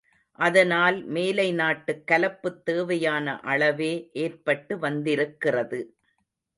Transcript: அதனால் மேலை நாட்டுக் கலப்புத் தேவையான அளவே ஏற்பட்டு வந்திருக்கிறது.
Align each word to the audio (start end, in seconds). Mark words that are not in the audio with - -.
அதனால் 0.39 1.03
மேலை 1.05 1.51
நாட்டுக் 1.51 2.03
கலப்புத் 2.11 2.63
தேவையான 2.63 3.39
அளவே 3.43 4.09
ஏற்பட்டு 4.13 4.79
வந்திருக்கிறது. 4.79 5.81